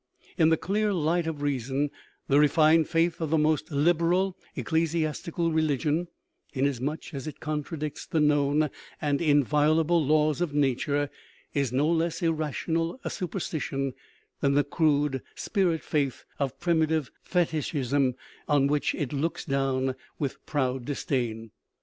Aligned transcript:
In 0.35 0.49
the 0.49 0.57
clear 0.57 0.91
light 0.93 1.27
of 1.27 1.43
reason 1.43 1.91
the 2.27 2.39
refined 2.39 2.89
faith 2.89 3.21
of 3.21 3.29
the 3.29 3.37
most 3.37 3.69
liberal 3.71 4.35
ecclesiasti 4.57 5.31
cal 5.35 5.51
religion 5.51 6.07
inasmuch 6.55 7.13
as 7.13 7.27
it 7.27 7.39
contradicts 7.39 8.07
the 8.07 8.19
known 8.19 8.71
and 8.99 9.21
inviolable 9.21 10.03
laws 10.03 10.41
of 10.41 10.55
nature 10.55 11.11
is 11.53 11.71
no 11.71 11.87
less 11.87 12.23
irrational 12.23 12.99
a 13.03 13.11
superstition 13.11 13.93
than 14.39 14.55
the 14.55 14.63
crude 14.63 15.21
spirit 15.35 15.83
faith 15.83 16.25
of 16.39 16.59
primitive 16.59 17.11
fetichism 17.21 18.15
on 18.47 18.65
which 18.65 18.95
it 18.95 19.13
looks 19.13 19.45
down 19.45 19.93
with 20.17 20.43
proud 20.47 20.83
disdain. 20.83 21.51